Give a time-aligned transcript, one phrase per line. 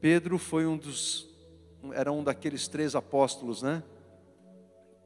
[0.00, 1.28] Pedro foi um dos,
[1.92, 3.82] era um daqueles três apóstolos, né?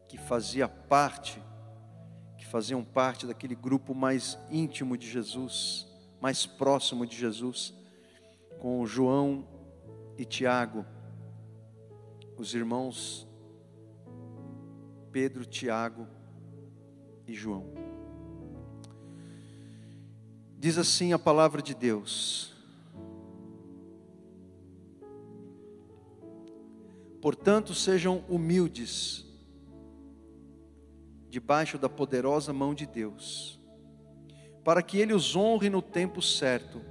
[0.09, 1.43] Que fazia parte,
[2.39, 5.89] que faziam parte daquele grupo mais íntimo de Jesus,
[6.21, 7.75] mais próximo de Jesus,
[8.61, 9.47] com João
[10.17, 10.87] e Tiago,
[12.37, 13.27] os irmãos
[15.15, 16.09] Pedro, Tiago
[17.25, 17.73] e João.
[20.59, 22.54] Diz assim a palavra de Deus:
[27.25, 29.25] Portanto, sejam humildes,
[31.31, 33.59] debaixo da poderosa mão de Deus,
[34.63, 36.83] para que Ele os honre no tempo certo.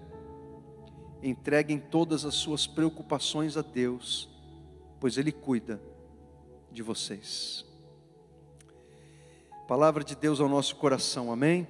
[1.21, 4.27] Entreguem todas as suas preocupações a Deus,
[4.99, 5.79] pois Ele cuida
[6.71, 7.63] de vocês.
[9.67, 11.67] Palavra de Deus ao nosso coração, amém?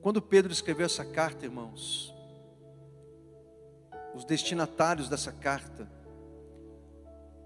[0.00, 2.16] Quando Pedro escreveu essa carta, irmãos,
[4.14, 5.90] os destinatários dessa carta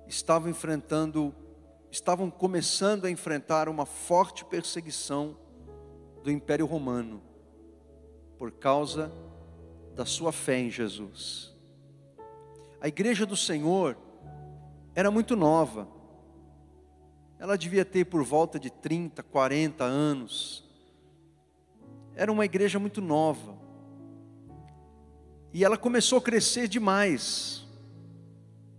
[0.06, 1.34] estavam enfrentando,
[1.90, 5.36] estavam começando a enfrentar uma forte perseguição
[6.22, 7.22] do Império Romano,
[8.38, 9.12] por causa
[9.94, 11.54] da sua fé em Jesus.
[12.80, 13.96] A igreja do Senhor
[14.94, 15.88] era muito nova,
[17.42, 20.64] ela devia ter por volta de 30, 40 anos.
[22.14, 23.61] Era uma igreja muito nova.
[25.52, 27.64] E ela começou a crescer demais.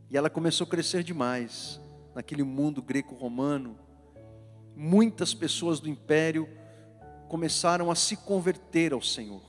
[0.10, 1.80] E ela começou a crescer demais
[2.16, 3.78] naquele mundo greco-romano.
[4.76, 6.48] Muitas pessoas do império
[7.28, 9.44] começaram a se converter ao Senhor.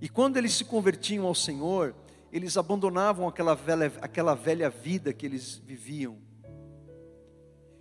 [0.00, 1.94] E quando eles se convertiam ao Senhor,
[2.32, 6.28] eles abandonavam aquela velha, aquela velha vida que eles viviam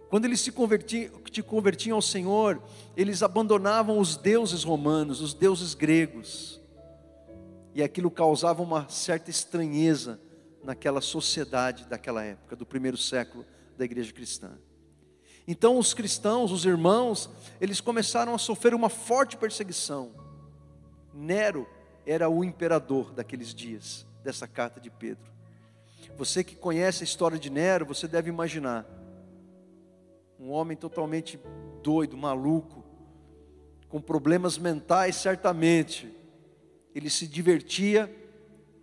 [0.10, 2.62] quando eles se convertiam, te convertiam ao Senhor,
[2.96, 6.57] eles abandonavam os deuses romanos, os deuses gregos.
[7.78, 10.20] E aquilo causava uma certa estranheza
[10.64, 13.46] naquela sociedade daquela época, do primeiro século
[13.78, 14.58] da igreja cristã.
[15.48, 17.30] Então os cristãos, os irmãos,
[17.62, 20.10] eles começaram a sofrer uma forte perseguição.
[21.14, 21.70] Nero
[22.04, 25.32] era o imperador daqueles dias, dessa carta de Pedro.
[26.18, 28.88] Você que conhece a história de Nero, você deve imaginar
[30.40, 31.40] um homem totalmente
[31.84, 32.84] doido, maluco,
[33.88, 36.17] com problemas mentais, certamente.
[36.98, 38.12] Ele se divertia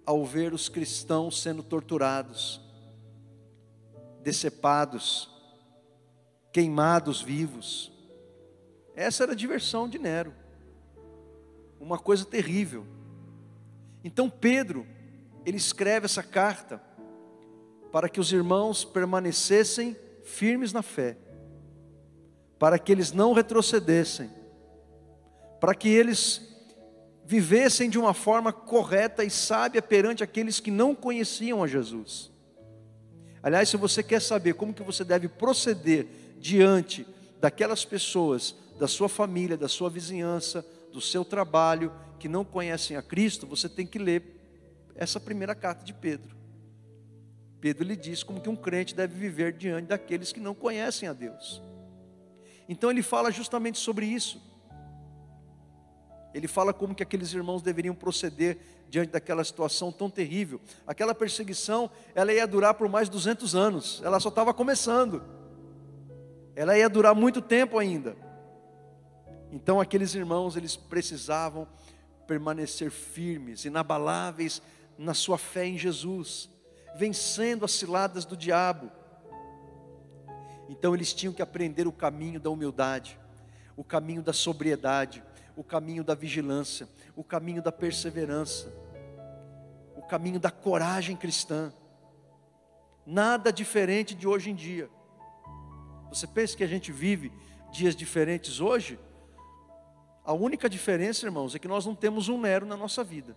[0.06, 2.60] ao ver os cristãos sendo torturados,
[4.22, 5.28] decepados,
[6.52, 7.90] queimados vivos.
[8.94, 10.32] Essa era a diversão de Nero.
[11.80, 12.86] Uma coisa terrível.
[14.04, 14.86] Então Pedro,
[15.44, 16.80] ele escreve essa carta
[17.90, 21.18] para que os irmãos permanecessem firmes na fé
[22.58, 24.30] para que eles não retrocedessem,
[25.60, 26.53] para que eles
[27.26, 32.30] vivessem de uma forma correta e sábia perante aqueles que não conheciam a Jesus.
[33.42, 36.06] Aliás, se você quer saber como que você deve proceder
[36.38, 37.06] diante
[37.40, 43.02] daquelas pessoas, da sua família, da sua vizinhança, do seu trabalho, que não conhecem a
[43.02, 44.22] Cristo, você tem que ler
[44.94, 46.34] essa primeira carta de Pedro.
[47.60, 51.12] Pedro lhe diz como que um crente deve viver diante daqueles que não conhecem a
[51.12, 51.62] Deus.
[52.68, 54.40] Então ele fala justamente sobre isso.
[56.34, 58.58] Ele fala como que aqueles irmãos deveriam proceder
[58.90, 60.60] diante daquela situação tão terrível.
[60.86, 64.02] Aquela perseguição, ela ia durar por mais de 200 anos.
[64.04, 65.22] Ela só estava começando.
[66.56, 68.16] Ela ia durar muito tempo ainda.
[69.52, 71.68] Então aqueles irmãos, eles precisavam
[72.26, 74.60] permanecer firmes, inabaláveis
[74.98, 76.50] na sua fé em Jesus,
[76.96, 78.90] vencendo as ciladas do diabo
[80.68, 83.18] então eles tinham que aprender o caminho da humildade,
[83.76, 85.22] o caminho da sobriedade,
[85.56, 88.72] o caminho da vigilância, o caminho da perseverança,
[89.96, 91.72] o caminho da coragem cristã.
[93.06, 94.88] Nada diferente de hoje em dia.
[96.08, 97.32] Você pensa que a gente vive
[97.70, 98.98] dias diferentes hoje?
[100.24, 103.36] A única diferença, irmãos, é que nós não temos um Nero na nossa vida.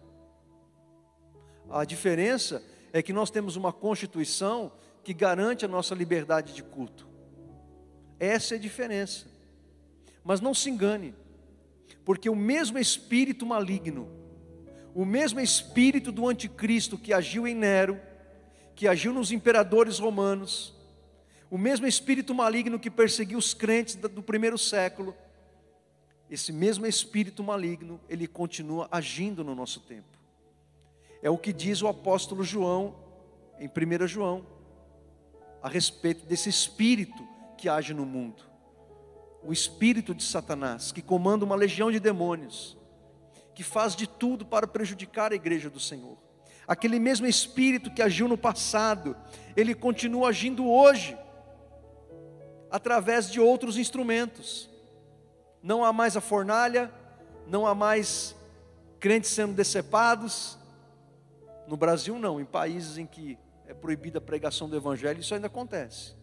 [1.70, 2.64] A diferença
[2.94, 4.72] é que nós temos uma constituição
[5.04, 7.08] que garante a nossa liberdade de culto.
[8.20, 9.28] Essa é a diferença.
[10.24, 11.14] Mas não se engane,
[12.08, 14.10] porque o mesmo espírito maligno,
[14.96, 18.00] o mesmo espírito do anticristo que agiu em Nero,
[18.74, 20.74] que agiu nos imperadores romanos,
[21.52, 25.14] o mesmo espírito maligno que perseguiu os crentes do primeiro século,
[26.30, 30.18] esse mesmo espírito maligno, ele continua agindo no nosso tempo.
[31.22, 32.96] É o que diz o apóstolo João,
[33.60, 34.48] em 1 João,
[35.62, 37.22] a respeito desse espírito
[37.58, 38.47] que age no mundo.
[39.48, 42.76] O espírito de Satanás, que comanda uma legião de demônios,
[43.56, 46.18] que faz de tudo para prejudicar a igreja do Senhor.
[46.68, 49.16] Aquele mesmo espírito que agiu no passado,
[49.56, 51.18] ele continua agindo hoje,
[52.70, 54.70] através de outros instrumentos.
[55.64, 56.92] Não há mais a fornalha,
[57.48, 58.36] não há mais
[59.00, 60.60] crentes sendo decepados.
[61.70, 65.48] No Brasil, não, em países em que é proibida a pregação do Evangelho, isso ainda
[65.48, 66.17] acontece.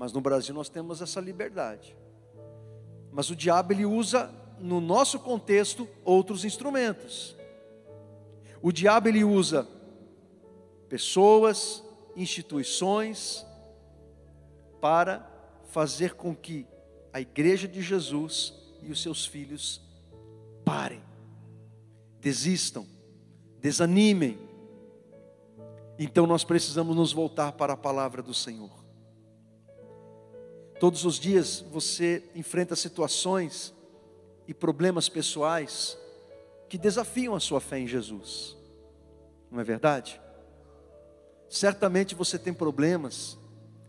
[0.00, 1.94] Mas no Brasil nós temos essa liberdade.
[3.12, 7.36] Mas o diabo ele usa no nosso contexto outros instrumentos.
[8.62, 9.68] O diabo ele usa
[10.88, 11.84] pessoas,
[12.16, 13.44] instituições
[14.80, 15.30] para
[15.64, 16.66] fazer com que
[17.12, 19.82] a igreja de Jesus e os seus filhos
[20.64, 21.02] parem,
[22.18, 22.86] desistam,
[23.60, 24.38] desanimem.
[25.98, 28.79] Então nós precisamos nos voltar para a palavra do Senhor.
[30.80, 33.74] Todos os dias você enfrenta situações
[34.48, 35.98] e problemas pessoais
[36.70, 38.56] que desafiam a sua fé em Jesus.
[39.50, 40.18] Não é verdade?
[41.50, 43.36] Certamente você tem problemas,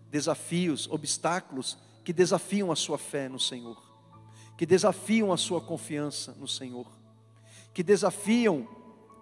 [0.10, 3.82] desafios, obstáculos que desafiam a sua fé no Senhor,
[4.58, 6.92] que desafiam a sua confiança no Senhor,
[7.74, 8.68] que desafiam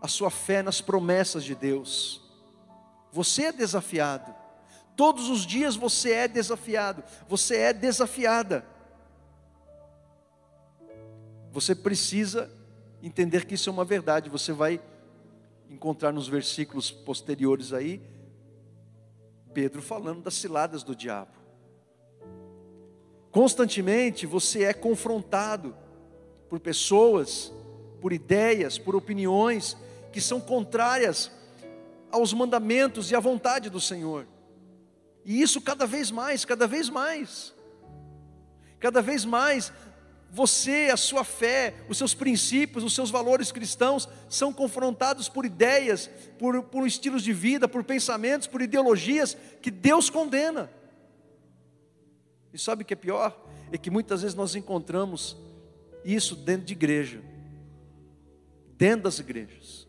[0.01, 2.19] a sua fé nas promessas de Deus.
[3.11, 4.38] Você é desafiado.
[4.99, 8.65] Todos os dias você é desafiado, você é desafiada.
[11.53, 12.51] Você precisa
[13.01, 14.29] entender que isso é uma verdade.
[14.29, 14.81] Você vai
[15.69, 18.01] encontrar nos versículos posteriores aí,
[19.53, 21.31] Pedro falando das ciladas do diabo.
[23.31, 25.73] Constantemente você é confrontado
[26.49, 27.53] por pessoas,
[28.01, 29.77] por ideias, por opiniões
[30.11, 31.31] que são contrárias
[32.11, 34.27] aos mandamentos e à vontade do Senhor.
[35.29, 37.53] E isso cada vez mais, cada vez mais.
[38.79, 39.71] Cada vez mais
[40.31, 46.09] você, a sua fé, os seus princípios, os seus valores cristãos são confrontados por ideias,
[46.39, 50.67] por, por estilos de vida, por pensamentos, por ideologias que Deus condena.
[52.51, 53.39] E sabe o que é pior?
[53.71, 55.37] É que muitas vezes nós encontramos
[56.03, 57.21] isso dentro de igreja,
[58.75, 59.87] dentro das igrejas.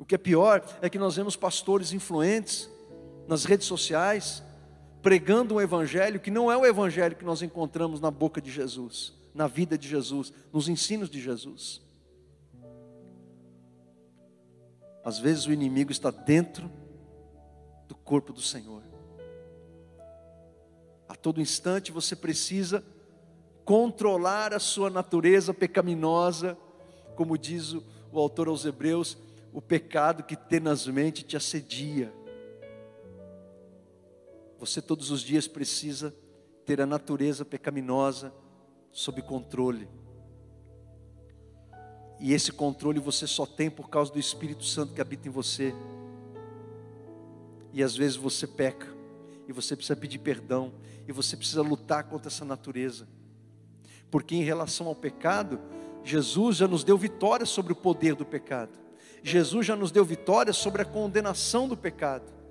[0.00, 2.71] O que é pior é que nós vemos pastores influentes
[3.32, 4.42] nas redes sociais,
[5.00, 9.14] pregando um evangelho que não é o evangelho que nós encontramos na boca de Jesus,
[9.34, 11.80] na vida de Jesus, nos ensinos de Jesus.
[15.02, 16.70] Às vezes o inimigo está dentro
[17.88, 18.82] do corpo do Senhor.
[21.08, 22.84] A todo instante você precisa
[23.64, 26.54] controlar a sua natureza pecaminosa,
[27.16, 27.82] como diz o,
[28.12, 29.16] autor aos Hebreus,
[29.54, 32.12] o pecado que tenazmente te assedia.
[34.62, 36.14] Você todos os dias precisa
[36.64, 38.32] ter a natureza pecaminosa
[38.92, 39.88] sob controle.
[42.20, 45.74] E esse controle você só tem por causa do Espírito Santo que habita em você.
[47.72, 48.86] E às vezes você peca,
[49.48, 50.72] e você precisa pedir perdão,
[51.08, 53.08] e você precisa lutar contra essa natureza.
[54.12, 55.60] Porque em relação ao pecado,
[56.04, 58.78] Jesus já nos deu vitória sobre o poder do pecado.
[59.24, 62.41] Jesus já nos deu vitória sobre a condenação do pecado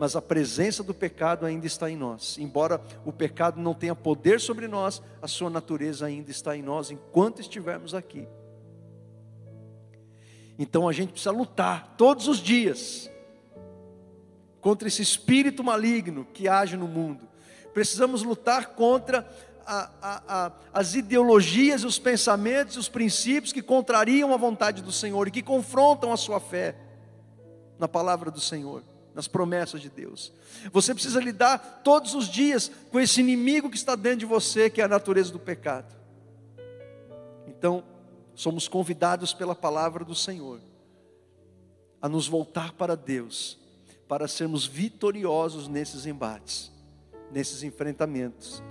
[0.00, 2.38] mas a presença do pecado ainda está em nós.
[2.38, 6.90] Embora o pecado não tenha poder sobre nós, a sua natureza ainda está em nós
[6.90, 8.26] enquanto estivermos aqui.
[10.58, 13.10] Então a gente precisa lutar todos os dias
[14.62, 17.28] contra esse espírito maligno que age no mundo.
[17.74, 19.28] Precisamos lutar contra
[19.66, 25.28] a, a, a, as ideologias, os pensamentos, os princípios que contrariam a vontade do Senhor
[25.28, 26.74] e que confrontam a sua fé
[27.78, 28.82] na palavra do Senhor
[29.14, 30.32] nas promessas de Deus.
[30.72, 34.80] Você precisa lidar todos os dias com esse inimigo que está dentro de você, que
[34.80, 35.94] é a natureza do pecado.
[37.46, 37.84] Então,
[38.34, 40.60] somos convidados pela palavra do Senhor
[42.00, 43.58] a nos voltar para Deus,
[44.08, 46.72] para sermos vitoriosos nesses embates,
[47.30, 48.62] nesses enfrentamentos.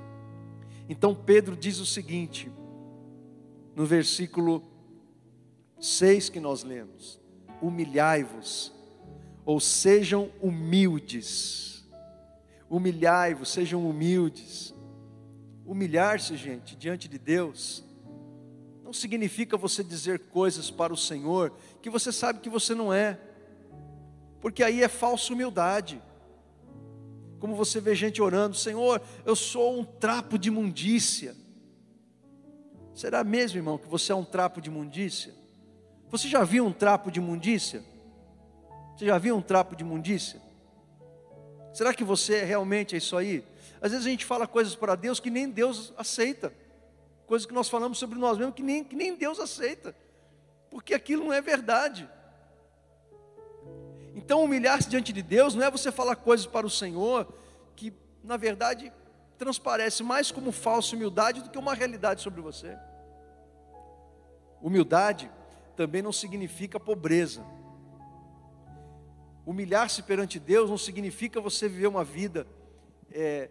[0.87, 2.51] Então, Pedro diz o seguinte,
[3.75, 4.63] no versículo
[5.79, 7.19] 6 que nós lemos:
[7.61, 8.73] Humilhai-vos
[9.49, 11.83] ou sejam humildes.
[12.69, 14.75] Humilhai-vos, sejam humildes.
[15.65, 17.83] Humilhar-se, gente, diante de Deus,
[18.83, 21.51] não significa você dizer coisas para o Senhor
[21.81, 23.19] que você sabe que você não é,
[24.39, 25.99] porque aí é falsa humildade.
[27.39, 31.35] Como você vê gente orando, Senhor, eu sou um trapo de imundícia.
[32.93, 35.33] Será mesmo, irmão, que você é um trapo de imundícia?
[36.11, 37.88] Você já viu um trapo de imundícia?
[38.99, 40.41] Você já viu um trapo de imundícia?
[41.73, 43.45] Será que você realmente é isso aí?
[43.81, 46.51] Às vezes a gente fala coisas para Deus que nem Deus aceita,
[47.25, 49.95] coisas que nós falamos sobre nós mesmos que nem, que nem Deus aceita,
[50.69, 52.09] porque aquilo não é verdade.
[54.13, 57.25] Então, humilhar-se diante de Deus não é você falar coisas para o Senhor
[57.77, 58.91] que, na verdade,
[59.37, 62.77] transparece mais como falsa humildade do que uma realidade sobre você.
[64.61, 65.31] Humildade
[65.77, 67.41] também não significa pobreza.
[69.49, 72.45] Humilhar-se perante Deus não significa você viver uma vida
[73.11, 73.49] é,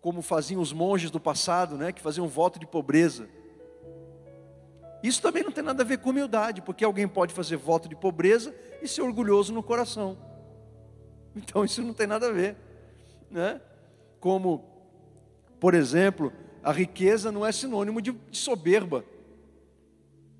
[0.00, 3.28] como faziam os monges do passado, né, que faziam um voto de pobreza.
[5.00, 7.94] Isso também não tem nada a ver com humildade, porque alguém pode fazer voto de
[7.94, 8.52] pobreza
[8.82, 10.18] e ser orgulhoso no coração.
[11.36, 12.56] Então isso não tem nada a ver,
[13.30, 13.60] né?
[14.18, 14.64] Como,
[15.60, 16.32] por exemplo,
[16.64, 19.04] a riqueza não é sinônimo de soberba.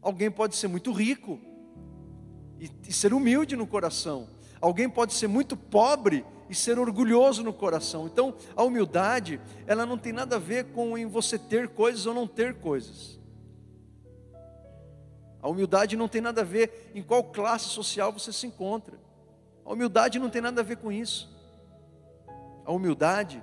[0.03, 1.41] Alguém pode ser muito rico
[2.64, 4.28] e, e ser humilde no coração.
[4.61, 8.06] Alguém pode ser muito pobre e ser orgulhoso no coração.
[8.06, 12.14] Então, a humildade, ela não tem nada a ver com em você ter coisas ou
[12.14, 13.21] não ter coisas.
[15.42, 18.99] A humildade não tem nada a ver em qual classe social você se encontra.
[19.64, 21.30] A humildade não tem nada a ver com isso.
[22.64, 23.42] A humildade,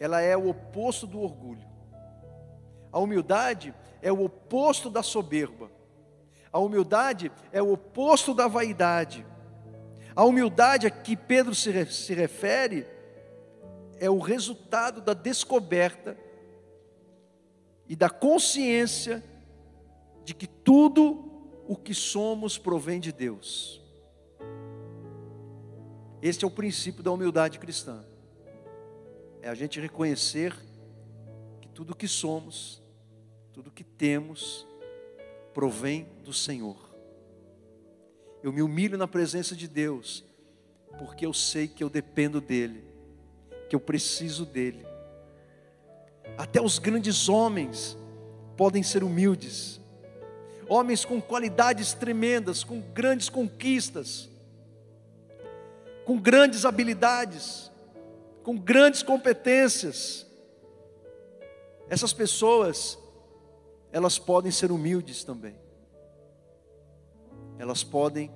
[0.00, 1.64] ela é o oposto do orgulho.
[2.90, 5.70] A humildade é o oposto da soberba.
[6.52, 9.26] A humildade é o oposto da vaidade.
[10.14, 12.86] A humildade a que Pedro se, se refere
[13.98, 16.16] é o resultado da descoberta
[17.88, 19.22] e da consciência
[20.24, 21.26] de que tudo
[21.68, 23.82] o que somos provém de Deus.
[26.20, 28.04] Este é o princípio da humildade cristã.
[29.40, 30.56] É a gente reconhecer
[31.60, 32.82] que tudo o que somos,
[33.52, 34.66] tudo o que temos,
[35.56, 36.76] provém do Senhor.
[38.42, 40.22] Eu me humilho na presença de Deus,
[40.98, 42.84] porque eu sei que eu dependo dEle,
[43.66, 44.86] que eu preciso dEle.
[46.36, 47.96] Até os grandes homens
[48.54, 49.80] podem ser humildes,
[50.68, 54.28] homens com qualidades tremendas, com grandes conquistas,
[56.04, 57.72] com grandes habilidades,
[58.42, 60.26] com grandes competências.
[61.88, 62.98] Essas pessoas,
[63.96, 65.56] elas podem ser humildes também.
[67.58, 68.30] Elas podem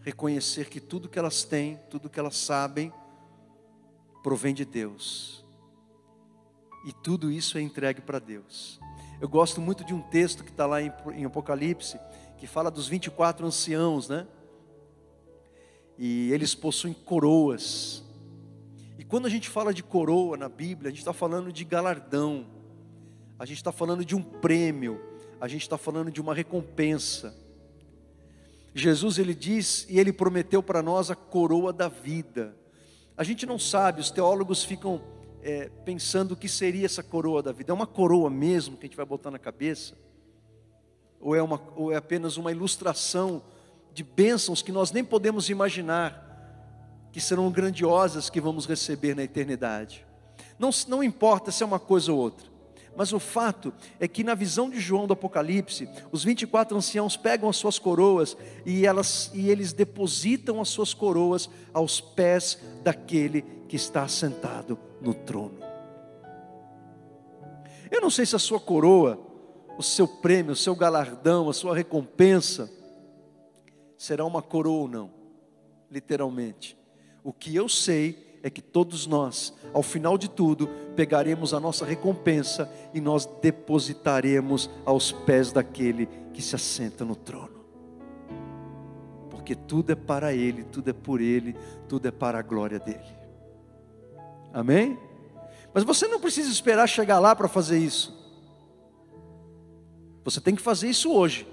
[0.00, 2.92] reconhecer que tudo que elas têm, tudo que elas sabem,
[4.22, 5.44] provém de Deus.
[6.86, 8.78] E tudo isso é entregue para Deus.
[9.20, 11.98] Eu gosto muito de um texto que está lá em, Apocalipse,
[12.36, 14.24] que fala dos 24 anciãos, né?
[15.98, 18.04] E eles possuem coroas.
[18.96, 22.56] E quando a gente fala de coroa na Bíblia, a gente está falando de galardão,
[23.38, 25.00] a gente está falando de um prêmio,
[25.40, 27.34] a gente está falando de uma recompensa.
[28.74, 32.56] Jesus ele diz e ele prometeu para nós a coroa da vida.
[33.16, 35.00] A gente não sabe, os teólogos ficam
[35.42, 37.70] é, pensando o que seria essa coroa da vida.
[37.70, 39.94] É uma coroa mesmo que a gente vai botar na cabeça?
[41.20, 43.42] Ou é, uma, ou é apenas uma ilustração
[43.92, 46.24] de bênçãos que nós nem podemos imaginar,
[47.12, 50.04] que serão grandiosas que vamos receber na eternidade?
[50.58, 52.57] Não, não importa se é uma coisa ou outra.
[52.96, 57.48] Mas o fato é que na visão de João do Apocalipse, os 24 anciãos pegam
[57.48, 63.76] as suas coroas e, elas, e eles depositam as suas coroas aos pés daquele que
[63.76, 65.58] está sentado no trono.
[67.90, 69.18] Eu não sei se a sua coroa,
[69.78, 72.70] o seu prêmio, o seu galardão, a sua recompensa,
[73.96, 75.10] será uma coroa ou não,
[75.90, 76.76] literalmente.
[77.24, 81.84] O que eu sei é que todos nós, ao final de tudo, pegaremos a nossa
[81.84, 87.58] recompensa e nós depositaremos aos pés daquele que se assenta no trono.
[89.30, 91.56] Porque tudo é para Ele, tudo é por Ele,
[91.88, 93.18] tudo é para a glória dEle.
[94.52, 94.98] Amém?
[95.72, 98.16] Mas você não precisa esperar chegar lá para fazer isso.
[100.24, 101.46] Você tem que fazer isso hoje.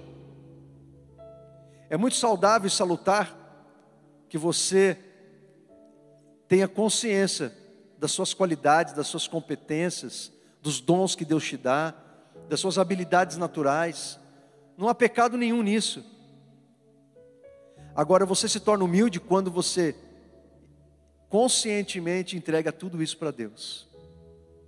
[1.89, 3.45] É muito saudável e salutar
[4.27, 4.97] que você
[6.47, 7.51] Tenha consciência
[7.97, 11.93] das suas qualidades, das suas competências, dos dons que Deus te dá,
[12.49, 14.19] das suas habilidades naturais.
[14.77, 16.03] Não há pecado nenhum nisso.
[17.95, 19.95] Agora você se torna humilde quando você
[21.29, 23.87] conscientemente entrega tudo isso para Deus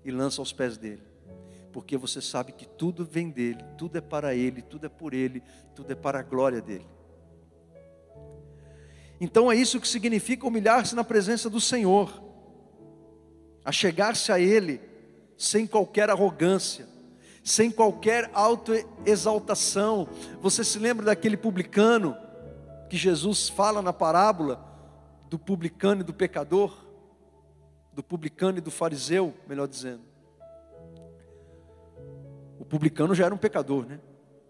[0.03, 1.03] e lança aos pés dele.
[1.74, 5.43] Porque você sabe que tudo vem dele, tudo é para ele, tudo é por ele,
[5.75, 6.88] tudo é para a glória dele.
[9.19, 12.24] Então é isso que significa humilhar-se na presença do Senhor,
[13.65, 14.79] a chegar-se a Ele
[15.38, 16.88] sem qualquer arrogância,
[17.43, 20.07] sem qualquer autoexaltação.
[20.41, 22.15] Você se lembra daquele publicano
[22.89, 24.63] que Jesus fala na parábola
[25.29, 26.86] do publicano e do pecador,
[27.91, 30.01] do publicano e do fariseu, melhor dizendo.
[32.67, 34.00] publicano já era um pecador, né?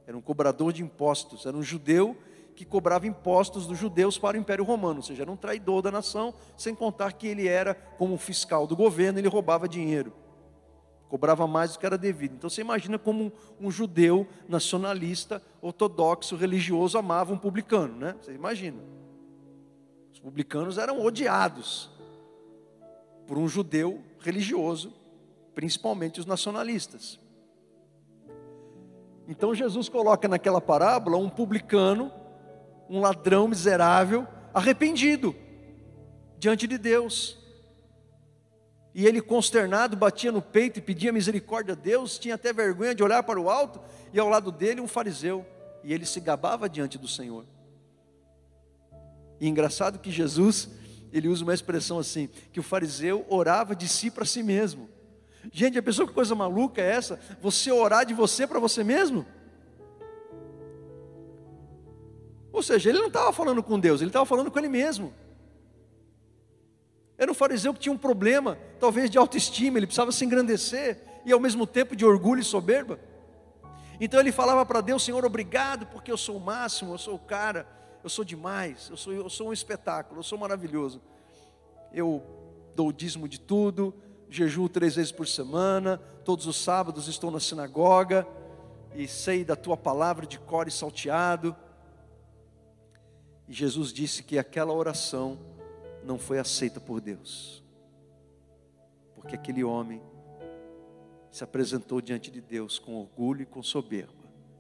[0.06, 2.18] Era um cobrador de impostos, era um judeu
[2.58, 5.92] que cobrava impostos dos judeus para o Império Romano, ou seja, era um traidor da
[5.92, 10.12] nação, sem contar que ele era, como fiscal do governo, ele roubava dinheiro,
[11.08, 12.34] cobrava mais do que era devido.
[12.34, 18.16] Então você imagina como um, um judeu nacionalista, ortodoxo, religioso amava um publicano, né?
[18.20, 18.82] Você imagina.
[20.12, 21.92] Os publicanos eram odiados
[23.28, 24.92] por um judeu religioso,
[25.54, 27.20] principalmente os nacionalistas.
[29.28, 32.12] Então Jesus coloca naquela parábola um publicano
[32.90, 35.36] um ladrão miserável, arrependido,
[36.40, 37.38] diante de Deus.
[38.94, 43.04] E ele, consternado, batia no peito e pedia misericórdia a Deus, tinha até vergonha de
[43.04, 43.80] olhar para o alto,
[44.12, 45.46] e ao lado dele um fariseu,
[45.84, 47.46] e ele se gabava diante do Senhor.
[49.40, 50.70] E engraçado que Jesus,
[51.14, 54.90] ele usa uma expressão assim, que o fariseu orava de si para si mesmo.
[55.52, 57.20] Gente, a pessoa que coisa maluca é essa?
[57.42, 59.26] Você orar de você para você mesmo?
[62.58, 65.14] Ou seja, ele não estava falando com Deus, ele estava falando com ele mesmo.
[67.16, 71.32] Era um fariseu que tinha um problema, talvez de autoestima, ele precisava se engrandecer e
[71.32, 73.00] ao mesmo tempo de orgulho e soberba.
[74.02, 77.20] Então ele falava para Deus: Senhor, obrigado, porque eu sou o máximo, eu sou o
[77.20, 77.68] cara,
[78.04, 81.00] eu sou demais, eu sou, eu sou um espetáculo, eu sou maravilhoso.
[81.94, 82.24] Eu
[82.76, 83.94] dou o dízimo de tudo,
[84.32, 88.28] jejuo três vezes por semana, todos os sábados estou na sinagoga
[88.96, 91.56] e sei da tua palavra de cor e salteado.
[93.48, 95.40] E Jesus disse que aquela oração
[96.04, 97.64] não foi aceita por Deus,
[99.16, 100.02] porque aquele homem
[101.32, 104.14] se apresentou diante de Deus com orgulho e com soberba,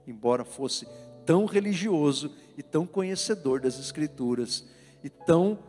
[0.05, 0.87] embora fosse
[1.25, 4.65] tão religioso e tão conhecedor das Escrituras
[5.03, 5.59] e tão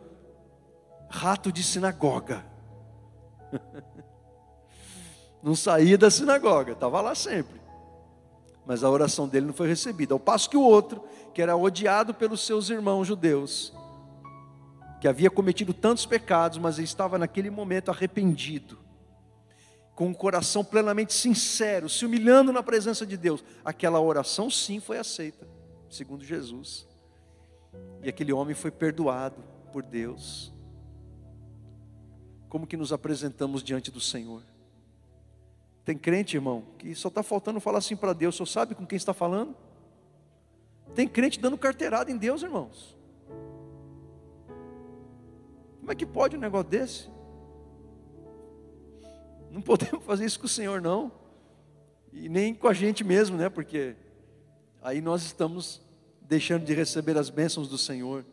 [1.09, 2.45] rato de sinagoga.
[5.41, 7.59] Não saía da sinagoga, estava lá sempre
[8.69, 10.13] mas a oração dele não foi recebida.
[10.13, 13.73] Ao passo que o outro, que era odiado pelos seus irmãos judeus,
[15.01, 18.77] que havia cometido tantos pecados, mas estava naquele momento arrependido,
[19.95, 24.99] com um coração plenamente sincero, se humilhando na presença de Deus, aquela oração sim foi
[24.99, 25.47] aceita,
[25.89, 26.87] segundo Jesus.
[28.03, 30.53] E aquele homem foi perdoado por Deus.
[32.47, 34.43] Como que nos apresentamos diante do Senhor?
[35.89, 38.95] Tem crente, irmão, que só está faltando falar assim para Deus, só sabe com quem
[38.95, 39.55] está falando?
[40.93, 42.95] Tem crente dando carteirada em Deus, irmãos.
[45.79, 47.09] Como é que pode um negócio desse?
[49.49, 51.11] Não podemos fazer isso com o Senhor, não.
[52.13, 53.49] E nem com a gente mesmo, né?
[53.49, 53.95] Porque
[54.83, 55.81] aí nós estamos
[56.21, 58.23] deixando de receber as bênçãos do Senhor.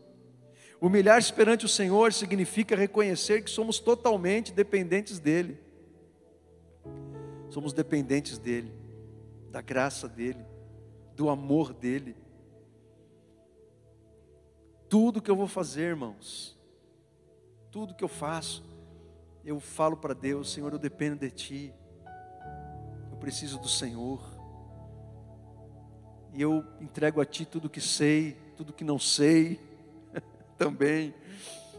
[0.78, 5.64] Humilhar-se perante o Senhor significa reconhecer que somos totalmente dependentes dEle.
[7.56, 8.70] Somos dependentes dEle,
[9.50, 10.44] da graça dEle,
[11.14, 12.14] do amor dEle.
[14.90, 16.54] Tudo que eu vou fazer, irmãos,
[17.70, 18.62] tudo que eu faço,
[19.42, 21.74] eu falo para Deus: Senhor, eu dependo de Ti,
[23.10, 24.20] eu preciso do Senhor,
[26.34, 29.58] e eu entrego a Ti tudo que sei, tudo que não sei,
[30.58, 31.14] também.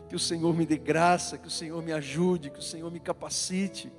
[0.09, 2.99] Que o Senhor me dê graça, que o Senhor me ajude, que o Senhor me
[2.99, 3.91] capacite.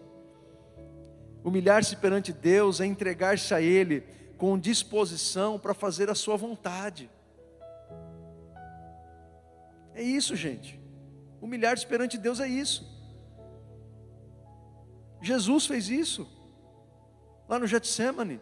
[1.44, 4.02] Humilhar-se perante Deus é entregar-se a Ele
[4.36, 7.10] com disposição para fazer a Sua vontade.
[9.94, 10.80] É isso, gente.
[11.40, 12.86] Humilhar-se perante Deus é isso.
[15.20, 16.28] Jesus fez isso,
[17.48, 18.40] lá no Getsemane.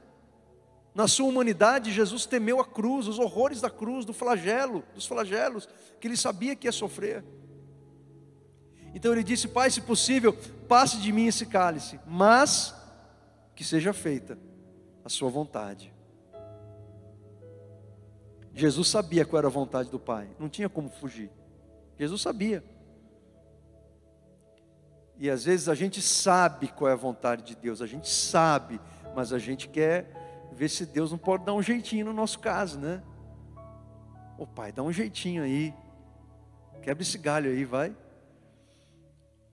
[0.94, 5.68] Na sua humanidade, Jesus temeu a cruz, os horrores da cruz, do flagelo, dos flagelos,
[6.00, 7.22] que ele sabia que ia sofrer.
[8.94, 10.35] Então ele disse: Pai, se possível,
[10.66, 12.74] passe de mim esse cálice, mas
[13.57, 14.38] que seja feita
[15.03, 15.92] a sua vontade.
[18.53, 21.31] Jesus sabia qual era a vontade do Pai, não tinha como fugir.
[21.99, 22.62] Jesus sabia.
[25.19, 28.79] E às vezes a gente sabe qual é a vontade de Deus, a gente sabe,
[29.14, 32.79] mas a gente quer ver se Deus não pode dar um jeitinho no nosso caso,
[32.79, 33.03] né?
[34.37, 35.75] Ô Pai, dá um jeitinho aí,
[36.83, 37.97] quebra esse galho aí, vai.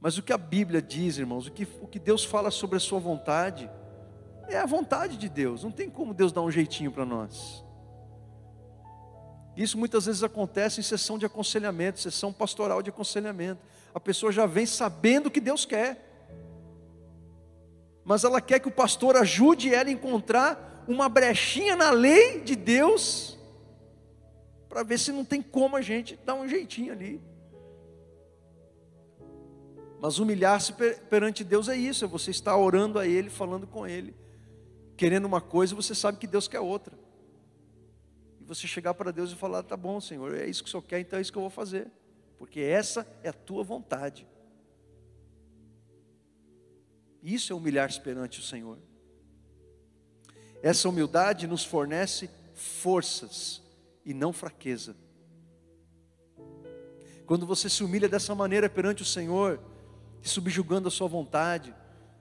[0.02, 2.80] Mas o que a Bíblia diz, irmãos, o que, o que Deus fala sobre a
[2.80, 3.70] Sua vontade,
[4.48, 7.64] é a vontade de Deus, não tem como Deus dar um jeitinho para nós.
[9.56, 13.62] Isso muitas vezes acontece em sessão de aconselhamento, sessão pastoral de aconselhamento.
[13.94, 16.10] A pessoa já vem sabendo o que Deus quer,
[18.04, 22.56] mas ela quer que o pastor ajude ela a encontrar uma brechinha na lei de
[22.56, 23.38] Deus,
[24.68, 27.22] para ver se não tem como a gente dar um jeitinho ali.
[30.02, 30.74] Mas humilhar-se
[31.10, 34.23] perante Deus é isso, é você estar orando a Ele, falando com Ele
[34.96, 36.98] querendo uma coisa, você sabe que Deus quer outra.
[38.40, 40.84] E você chegar para Deus e falar: tá bom, Senhor, é isso que o Senhor
[40.84, 41.92] quer, então é isso que eu vou fazer,
[42.38, 44.28] porque essa é a tua vontade.
[47.22, 48.78] Isso é humilhar-se perante o Senhor.
[50.62, 53.62] Essa humildade nos fornece forças
[54.06, 54.96] e não fraqueza.
[57.26, 59.60] Quando você se humilha dessa maneira perante o Senhor,
[60.22, 61.74] subjugando a sua vontade,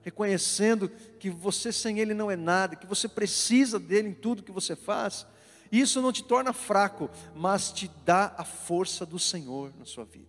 [0.02, 0.88] reconhecendo
[1.18, 4.76] que você sem Ele não é nada, que você precisa dele em tudo que você
[4.76, 5.26] faz,
[5.72, 10.26] isso não te torna fraco, mas te dá a força do Senhor na sua vida.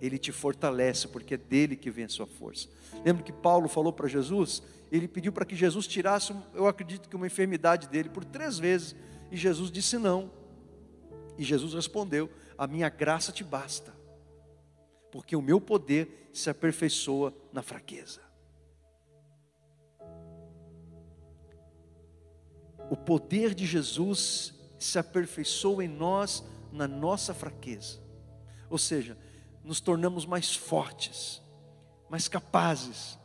[0.00, 2.68] Ele te fortalece, porque é dele que vem a sua força.
[3.04, 4.60] Lembra que Paulo falou para Jesus?
[4.90, 8.96] Ele pediu para que Jesus tirasse, eu acredito que uma enfermidade dele por três vezes,
[9.30, 10.32] e Jesus disse não.
[11.38, 13.93] E Jesus respondeu: A minha graça te basta,
[15.14, 18.20] porque o meu poder se aperfeiçoa na fraqueza.
[22.90, 28.00] O poder de Jesus se aperfeiçoa em nós na nossa fraqueza.
[28.68, 29.16] Ou seja,
[29.62, 31.40] nos tornamos mais fortes,
[32.10, 33.16] mais capazes,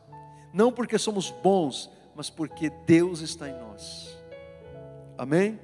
[0.54, 4.15] não porque somos bons, mas porque Deus está em nós.
[5.17, 5.60] Amém?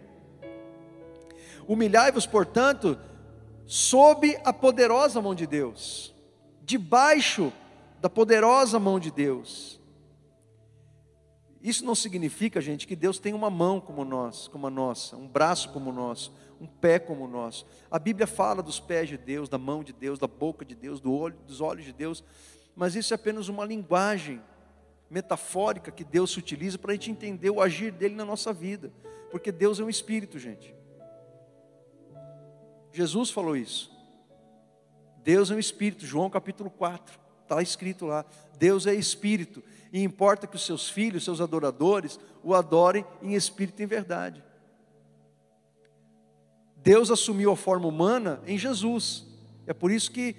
[1.67, 2.99] Humilhai-vos, portanto,
[3.67, 6.14] sob a poderosa mão de Deus,
[6.65, 7.53] debaixo
[8.01, 9.79] da poderosa mão de Deus.
[11.61, 15.27] Isso não significa, gente, que Deus tem uma mão como nós, como a nossa, um
[15.27, 17.65] braço como o nosso, um pé como o nosso.
[17.89, 20.99] A Bíblia fala dos pés de Deus, da mão de Deus, da boca de Deus,
[20.99, 22.23] do olho, dos olhos de Deus,
[22.75, 24.41] mas isso é apenas uma linguagem
[25.09, 28.91] metafórica que Deus utiliza para a gente entender o agir dele na nossa vida,
[29.31, 30.75] porque Deus é um espírito, gente.
[32.91, 33.94] Jesus falou isso.
[35.25, 38.23] Deus é um espírito, João capítulo 4, está escrito lá.
[38.59, 43.81] Deus é espírito, e importa que os seus filhos, seus adoradores, o adorem em espírito
[43.81, 44.43] e em verdade.
[46.77, 49.25] Deus assumiu a forma humana em Jesus,
[49.65, 50.35] é por isso que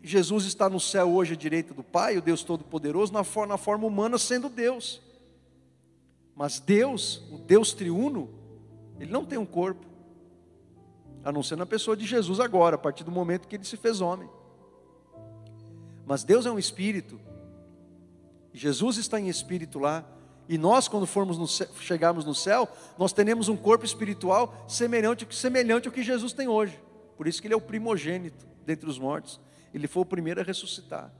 [0.00, 3.84] Jesus está no céu hoje à direita do Pai, o Deus Todo-Poderoso, na na forma
[3.84, 5.02] humana sendo Deus.
[6.36, 8.30] Mas Deus, o Deus triuno,
[9.00, 9.88] ele não tem um corpo
[11.24, 13.76] a não ser na pessoa de Jesus agora, a partir do momento que ele se
[13.76, 14.28] fez homem.
[16.06, 17.20] Mas Deus é um espírito,
[18.52, 20.04] Jesus está em espírito lá,
[20.48, 25.26] e nós, quando formos no céu, chegarmos no céu, nós teremos um corpo espiritual semelhante,
[25.34, 26.80] semelhante ao que Jesus tem hoje.
[27.16, 29.38] Por isso que ele é o primogênito dentre os mortos.
[29.74, 31.12] Ele foi o primeiro a ressuscitar,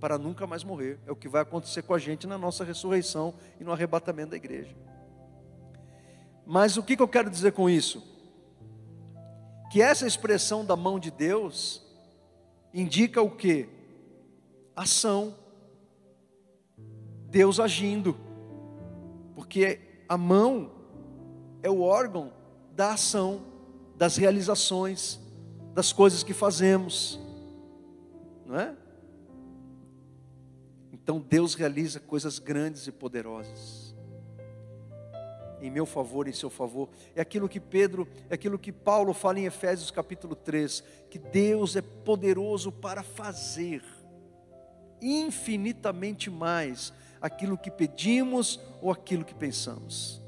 [0.00, 0.98] para nunca mais morrer.
[1.06, 4.36] É o que vai acontecer com a gente na nossa ressurreição e no arrebatamento da
[4.36, 4.74] igreja.
[6.46, 8.02] Mas o que, que eu quero dizer com isso?
[9.70, 11.82] Que essa expressão da mão de Deus
[12.72, 13.68] indica o que?
[14.74, 15.34] Ação.
[17.30, 18.16] Deus agindo.
[19.34, 20.72] Porque a mão
[21.62, 22.32] é o órgão
[22.74, 23.42] da ação,
[23.96, 25.20] das realizações,
[25.74, 27.18] das coisas que fazemos.
[28.46, 28.74] Não é?
[30.92, 33.87] Então Deus realiza coisas grandes e poderosas
[35.60, 36.88] em meu favor, em seu favor.
[37.14, 41.76] É aquilo que Pedro, é aquilo que Paulo fala em Efésios capítulo 3, que Deus
[41.76, 43.82] é poderoso para fazer
[45.00, 50.22] infinitamente mais aquilo que pedimos ou aquilo que pensamos.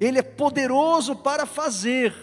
[0.00, 2.14] Ele é poderoso para fazer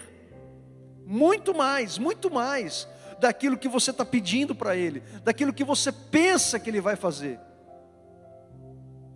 [1.05, 2.87] muito mais, muito mais
[3.19, 7.39] daquilo que você está pedindo para Ele, daquilo que você pensa que Ele vai fazer.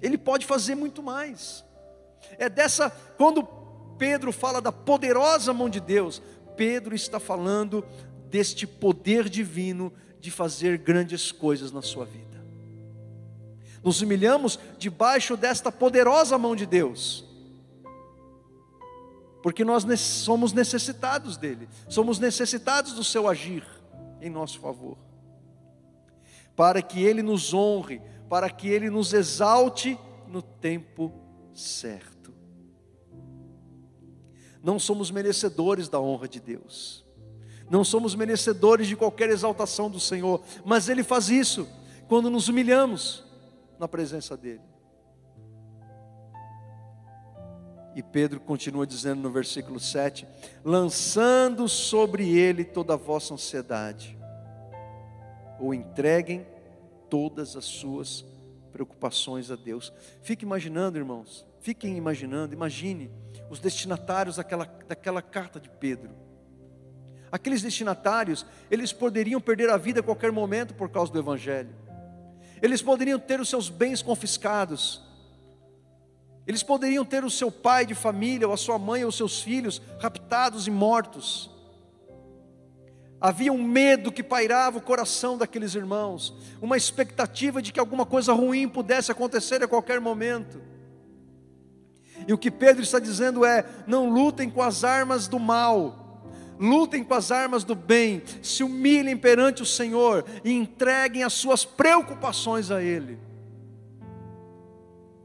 [0.01, 1.63] Ele pode fazer muito mais.
[2.37, 3.43] É dessa, quando
[4.01, 6.23] Pedro fala da poderosa mão de Deus,
[6.57, 7.85] Pedro está falando
[8.31, 12.43] deste poder divino de fazer grandes coisas na sua vida.
[13.83, 17.25] Nos humilhamos debaixo desta poderosa mão de Deus,
[19.43, 23.63] porque nós somos necessitados dele, somos necessitados do seu agir
[24.19, 24.97] em nosso favor,
[26.55, 29.95] para que ele nos honre, para que ele nos exalte
[30.27, 31.11] no tempo
[31.53, 32.10] certo
[34.63, 37.05] não somos merecedores da honra de Deus,
[37.69, 41.67] não somos merecedores de qualquer exaltação do Senhor, mas Ele faz isso
[42.07, 43.23] quando nos humilhamos
[43.79, 44.71] na presença dEle.
[47.95, 50.27] E Pedro continua dizendo no versículo 7:
[50.63, 54.17] lançando sobre ele toda a vossa ansiedade,
[55.59, 56.45] ou entreguem
[57.09, 58.23] todas as suas
[58.71, 59.91] preocupações a Deus.
[60.21, 63.11] Fique imaginando, irmãos, fiquem imaginando, imagine
[63.49, 66.11] os destinatários daquela, daquela carta de Pedro.
[67.31, 71.73] Aqueles destinatários, eles poderiam perder a vida a qualquer momento por causa do Evangelho.
[72.61, 75.01] eles poderiam ter os seus bens confiscados,
[76.45, 79.41] eles poderiam ter o seu pai de família, ou a sua mãe, ou os seus
[79.41, 81.49] filhos raptados e mortos.
[83.21, 88.33] Havia um medo que pairava o coração daqueles irmãos, uma expectativa de que alguma coisa
[88.33, 90.70] ruim pudesse acontecer a qualquer momento.
[92.27, 96.23] E o que Pedro está dizendo é: não lutem com as armas do mal,
[96.59, 101.65] lutem com as armas do bem, se humilhem perante o Senhor e entreguem as suas
[101.65, 103.17] preocupações a Ele.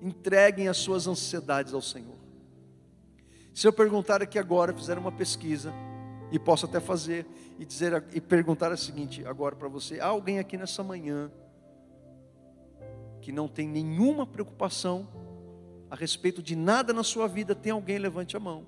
[0.00, 2.16] Entreguem as suas ansiedades ao Senhor.
[3.52, 5.72] Se eu perguntar aqui agora, fizer uma pesquisa,
[6.30, 7.26] e posso até fazer
[7.58, 11.30] e dizer e perguntar o seguinte agora para você: há alguém aqui nessa manhã
[13.20, 15.08] que não tem nenhuma preocupação
[15.90, 17.54] a respeito de nada na sua vida?
[17.54, 18.66] Tem alguém levante a mão,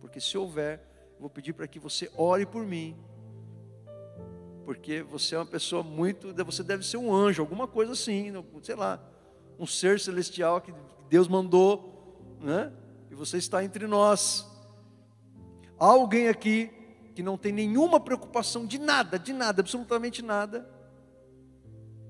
[0.00, 0.80] porque se houver,
[1.18, 2.96] vou pedir para que você ore por mim,
[4.64, 8.74] porque você é uma pessoa muito, você deve ser um anjo, alguma coisa assim, sei
[8.74, 9.00] lá,
[9.58, 10.74] um ser celestial que
[11.08, 12.72] Deus mandou, né?
[13.10, 14.44] E você está entre nós.
[15.78, 16.72] Há alguém aqui
[17.14, 20.68] que não tem nenhuma preocupação de nada, de nada, absolutamente nada.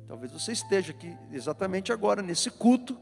[0.09, 2.99] Talvez você esteja aqui exatamente agora, nesse culto,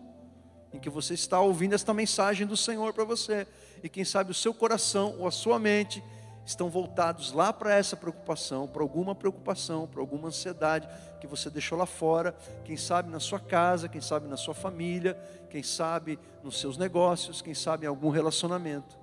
[0.75, 3.47] em que você está ouvindo esta mensagem do Senhor para você,
[3.81, 6.03] e quem sabe o seu coração ou a sua mente
[6.45, 10.89] estão voltados lá para essa preocupação, para alguma preocupação, para alguma ansiedade
[11.21, 15.17] que você deixou lá fora, quem sabe na sua casa, quem sabe na sua família,
[15.49, 18.99] quem sabe nos seus negócios, quem sabe em algum relacionamento.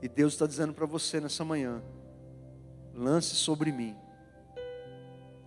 [0.00, 1.82] E Deus está dizendo para você nessa manhã:
[2.94, 3.96] lance sobre mim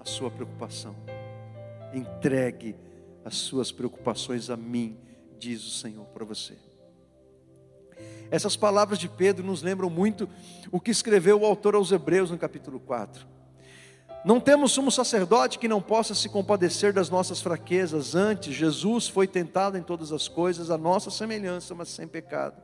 [0.02, 0.94] a sua preocupação,
[1.94, 2.76] entregue
[3.24, 4.98] as suas preocupações a mim,
[5.38, 6.58] diz o Senhor para você.
[8.30, 10.28] Essas palavras de Pedro nos lembram muito
[10.72, 13.28] o que escreveu o autor aos Hebreus no capítulo 4.
[14.24, 19.28] Não temos sumo sacerdote que não possa se compadecer das nossas fraquezas, antes, Jesus foi
[19.28, 22.62] tentado em todas as coisas, a nossa semelhança, mas sem pecado.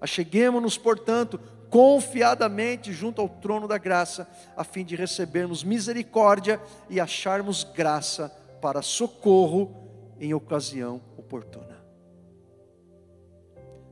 [0.00, 7.64] Acheguemos-nos, portanto, confiadamente junto ao trono da graça, a fim de recebermos misericórdia e acharmos
[7.64, 9.74] graça para socorro
[10.18, 11.78] em ocasião oportuna.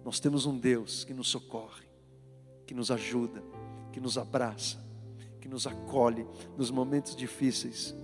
[0.04, 1.86] Nós temos um Deus que nos socorre,
[2.66, 3.42] que nos ajuda,
[3.92, 4.78] que nos abraça,
[5.40, 6.26] que nos acolhe
[6.56, 7.94] nos momentos difíceis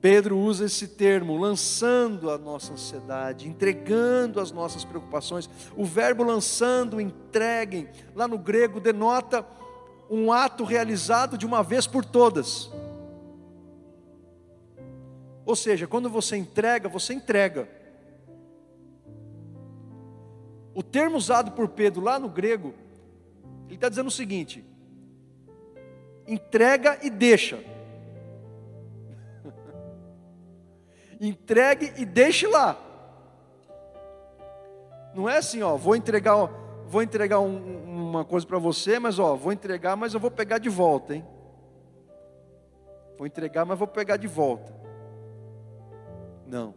[0.00, 5.48] Pedro usa esse termo, lançando a nossa ansiedade, entregando as nossas preocupações.
[5.76, 9.46] O verbo lançando, entreguem, lá no grego denota
[10.08, 12.70] um ato realizado de uma vez por todas.
[15.44, 17.68] Ou seja, quando você entrega, você entrega.
[20.74, 22.74] O termo usado por Pedro lá no grego,
[23.66, 24.64] ele está dizendo o seguinte:
[26.26, 27.58] entrega e deixa.
[31.20, 32.86] entregue e deixe lá.
[35.14, 36.36] Não é assim, ó, vou entregar,
[36.86, 40.58] vou entregar um, uma coisa para você, mas ó, vou entregar, mas eu vou pegar
[40.58, 41.26] de volta, hein?
[43.18, 44.79] Vou entregar, mas vou pegar de volta.
[46.50, 46.74] Não.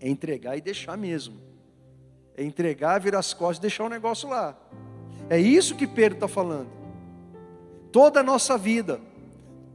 [0.00, 1.40] É entregar e deixar mesmo.
[2.36, 4.56] É entregar, virar as costas e deixar o negócio lá.
[5.28, 6.68] É isso que Pedro está falando.
[7.92, 9.00] Toda a nossa vida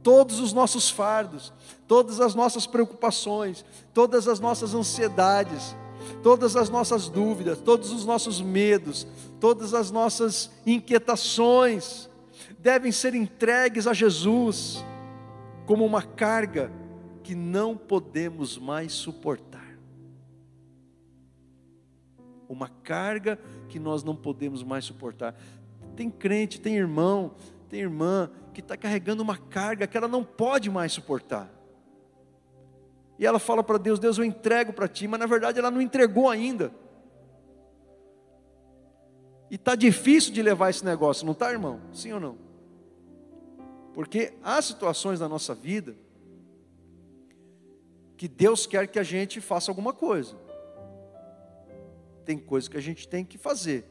[0.06, 1.52] todos os nossos fardos,
[1.88, 5.74] todas as nossas preocupações, todas as nossas ansiedades,
[6.22, 9.04] todas as nossas dúvidas, todos os nossos medos,
[9.40, 12.08] todas as nossas inquietações
[12.60, 14.84] devem ser entregues a Jesus
[15.66, 16.70] como uma carga
[17.26, 19.76] que não podemos mais suportar.
[22.48, 23.36] Uma carga
[23.68, 25.34] que nós não podemos mais suportar.
[25.96, 27.34] Tem crente, tem irmão,
[27.68, 31.50] tem irmã que está carregando uma carga que ela não pode mais suportar.
[33.18, 35.82] E ela fala para Deus: Deus, eu entrego para ti, mas na verdade ela não
[35.82, 36.70] entregou ainda.
[39.50, 41.80] E está difícil de levar esse negócio, não está, irmão?
[41.92, 42.38] Sim ou não?
[43.92, 46.05] Porque há situações na nossa vida
[48.16, 50.34] que Deus quer que a gente faça alguma coisa.
[52.24, 53.84] Tem coisa que a gente tem que fazer,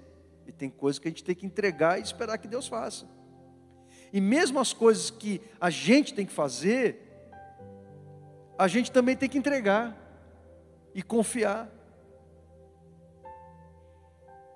[0.46, 3.08] e tem coisa que a gente tem que entregar e esperar que Deus faça.
[4.12, 7.02] E mesmo as coisas que a gente tem que fazer,
[8.58, 9.98] a gente também tem que entregar
[10.94, 11.70] e confiar.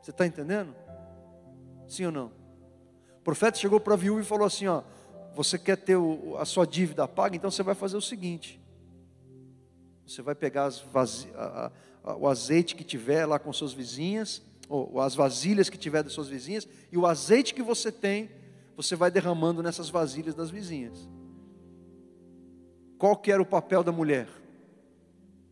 [0.02, 0.74] Você está entendendo?
[1.88, 2.32] Sim ou não?
[3.18, 4.84] O profeta chegou para a viúva e falou assim: ó,
[5.34, 5.98] você quer ter
[6.38, 8.62] a sua dívida paga, então você vai fazer o seguinte:
[10.10, 10.72] você vai pegar
[12.18, 16.28] o azeite que tiver lá com suas vizinhas, ou as vasilhas que tiver das suas
[16.28, 18.30] vizinhas, e o azeite que você tem,
[18.76, 21.08] você vai derramando nessas vasilhas das vizinhas.
[23.00, 24.28] qual que era o papel da mulher?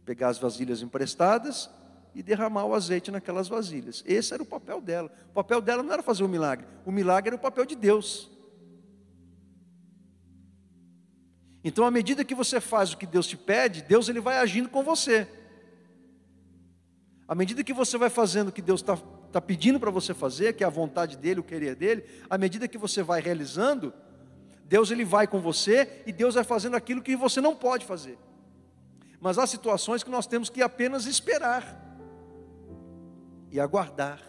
[0.03, 1.69] Pegar as vasilhas emprestadas
[2.13, 4.03] e derramar o azeite naquelas vasilhas.
[4.05, 5.11] Esse era o papel dela.
[5.29, 6.65] O papel dela não era fazer o milagre.
[6.85, 8.29] O milagre era o papel de Deus.
[11.67, 14.69] Então, à medida que você faz o que Deus te pede, Deus ele vai agindo
[14.69, 15.27] com você.
[17.27, 18.95] À medida que você vai fazendo o que Deus está
[19.33, 22.69] tá pedindo para você fazer, que é a vontade dele, o querer dele, à medida
[22.69, 23.93] que você vai realizando,
[24.63, 28.17] Deus ele vai com você e Deus vai fazendo aquilo que você não pode fazer.
[29.19, 31.85] Mas há situações que nós temos que apenas esperar
[33.51, 34.21] e aguardar.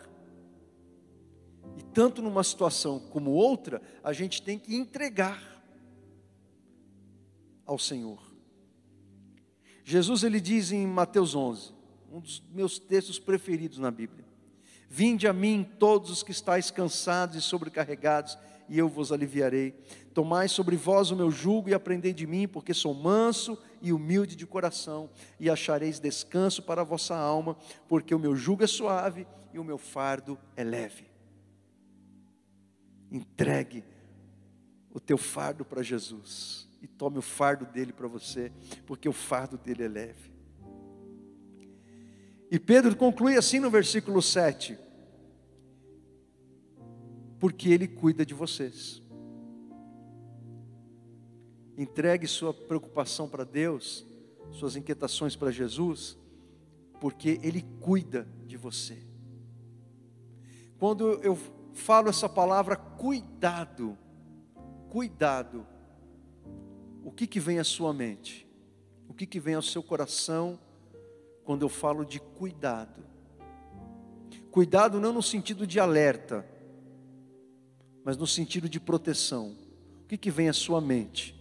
[1.77, 5.58] E tanto numa situação como outra, a gente tem que entregar
[7.69, 8.19] ao Senhor.
[9.85, 11.73] Jesus ele diz em Mateus 11,
[12.11, 14.25] um dos meus textos preferidos na Bíblia:
[14.89, 18.39] Vinde a mim todos os que estáis cansados e sobrecarregados,
[18.71, 19.73] e eu vos aliviarei.
[20.15, 24.35] Tomai sobre vós o meu jugo e aprendei de mim, porque sou manso e humilde
[24.35, 29.27] de coração, e achareis descanso para a vossa alma, porque o meu jugo é suave
[29.53, 31.07] e o meu fardo é leve.
[33.11, 33.85] Entregue
[34.91, 38.53] o teu fardo para Jesus e tome o fardo dele para você,
[38.87, 40.33] porque o fardo dele é leve.
[42.51, 44.79] E Pedro conclui assim no versículo 7:
[47.39, 49.03] Porque ele cuida de vocês.
[51.77, 54.05] Entregue sua preocupação para Deus,
[54.51, 56.19] suas inquietações para Jesus,
[57.01, 58.99] porque Ele cuida de você.
[60.79, 61.39] Quando eu
[61.73, 63.97] falo essa palavra cuidado,
[64.91, 65.65] cuidado,
[67.09, 68.47] o que, que vem à sua mente?
[69.09, 70.61] O que, que vem ao seu coração
[71.43, 73.03] quando eu falo de cuidado?
[74.51, 76.47] Cuidado não no sentido de alerta,
[78.05, 79.57] mas no sentido de proteção.
[80.03, 81.35] O que, que vem à sua mente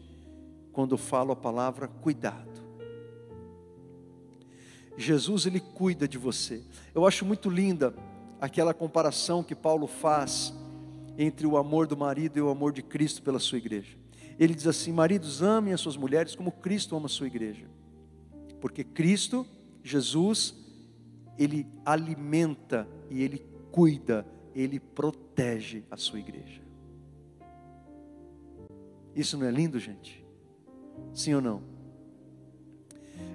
[0.72, 2.64] quando eu falo a palavra cuidado?
[4.96, 6.64] Jesus, Ele cuida de você.
[6.96, 7.94] Eu acho muito linda
[8.40, 10.54] aquela comparação que Paulo faz
[11.18, 13.97] entre o amor do marido e o amor de Cristo pela sua igreja.
[14.40, 17.68] Ele diz assim: Maridos, amem as suas mulheres como Cristo ama a sua igreja.
[18.62, 19.46] Porque Cristo,
[19.84, 20.56] Jesus,
[21.38, 26.62] ele alimenta e ele cuida, ele protege a sua igreja.
[29.16, 30.24] Isso não é lindo, gente?
[31.14, 31.64] Sim ou não?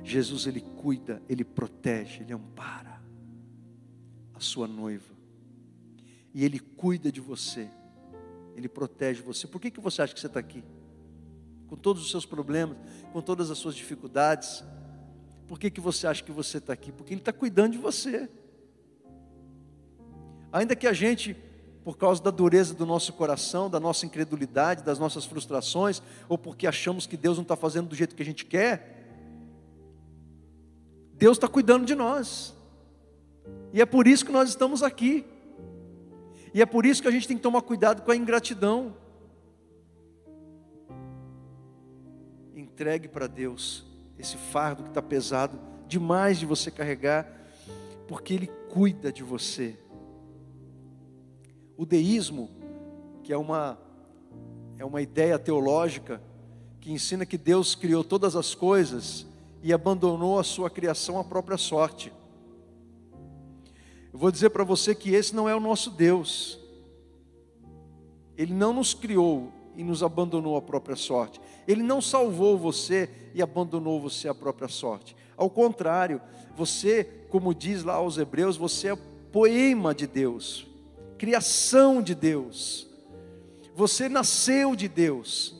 [0.05, 3.03] Jesus ele cuida, ele protege, ele ampara
[4.35, 5.13] a sua noiva.
[6.35, 7.69] E ele cuida de você.
[8.57, 9.47] Ele protege você.
[9.47, 10.63] Por que, que você acha que você está aqui?
[11.73, 12.77] Com todos os seus problemas,
[13.15, 14.63] com todas as suas dificuldades.
[15.49, 16.93] Por que, que você acha que você está aqui?
[16.93, 18.29] Porque Ele está cuidando de você.
[20.53, 21.35] Ainda que a gente,
[21.83, 26.67] por causa da dureza do nosso coração, da nossa incredulidade, das nossas frustrações, ou porque
[26.67, 29.09] achamos que Deus não está fazendo do jeito que a gente quer,
[31.15, 32.55] Deus está cuidando de nós.
[33.73, 35.25] E é por isso que nós estamos aqui.
[36.53, 39.01] E é por isso que a gente tem que tomar cuidado com a ingratidão.
[42.73, 43.85] Entregue para Deus
[44.19, 47.31] esse fardo que está pesado demais de você carregar,
[48.09, 49.79] porque Ele cuida de você.
[51.77, 52.49] O deísmo,
[53.23, 53.79] que é uma,
[54.79, 56.23] é uma ideia teológica
[56.81, 59.27] que ensina que Deus criou todas as coisas
[59.63, 62.11] e abandonou a sua criação à própria sorte.
[64.13, 66.59] Eu vou dizer para você que esse não é o nosso Deus.
[68.37, 71.41] Ele não nos criou e nos abandonou à própria sorte.
[71.67, 75.17] Ele não salvou você e abandonou você à própria sorte.
[75.37, 76.21] Ao contrário,
[76.57, 78.97] você, como diz lá aos Hebreus, você é
[79.33, 80.67] poema de Deus,
[81.19, 82.87] criação de Deus.
[83.75, 85.57] Você nasceu de Deus.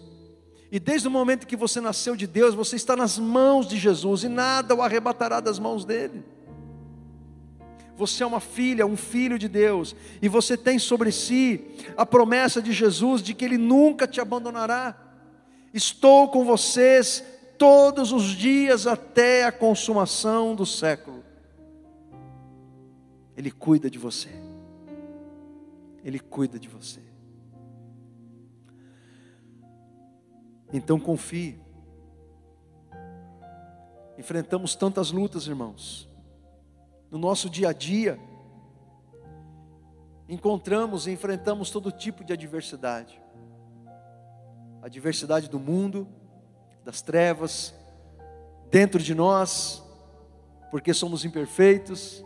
[0.71, 4.25] E desde o momento que você nasceu de Deus, você está nas mãos de Jesus
[4.25, 6.23] e nada o arrebatará das mãos dele.
[7.97, 12.63] Você é uma filha, um filho de Deus, e você tem sobre si a promessa
[12.63, 14.97] de Jesus de que Ele nunca te abandonará.
[15.75, 17.23] Estou com vocês
[17.59, 21.23] todos os dias até a consumação do século.
[23.37, 24.31] Ele cuida de você.
[26.03, 27.01] Ele cuida de você.
[30.73, 31.61] Então confie.
[34.19, 36.12] Enfrentamos tantas lutas, irmãos
[37.13, 38.19] no nosso dia a dia,
[40.27, 43.21] encontramos e enfrentamos todo tipo de adversidade.
[44.81, 46.09] A adversidade do mundo,
[46.83, 47.75] das trevas,
[48.71, 49.83] dentro de nós,
[50.71, 52.25] porque somos imperfeitos.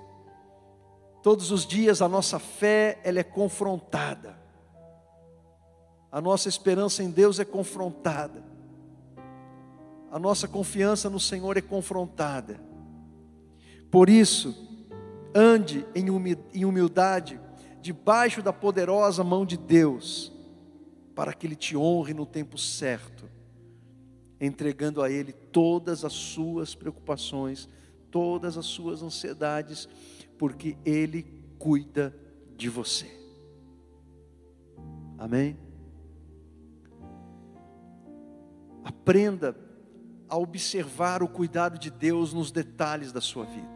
[1.21, 4.39] Todos os dias a nossa fé ela é confrontada.
[6.13, 8.41] A nossa esperança em Deus é confrontada.
[10.13, 12.61] a nossa confiança no Senhor é confrontada.
[13.91, 14.66] Por isso,
[15.37, 17.39] ande em humildade,
[17.83, 20.33] debaixo da poderosa mão de Deus,
[21.15, 23.29] para que Ele te honre no tempo certo,
[24.41, 27.69] entregando a Ele todas as suas preocupações,
[28.11, 29.87] todas as suas ansiedades,
[30.39, 31.23] porque Ele
[31.59, 32.15] cuida
[32.57, 33.07] de você.
[35.19, 35.57] Amém?
[38.83, 39.57] Aprenda
[40.29, 43.76] a observar o cuidado de Deus nos detalhes da sua vida,